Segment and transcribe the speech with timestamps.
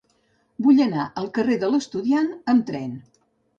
[0.67, 2.93] Vull anar al carrer de l'Estudiant amb tren.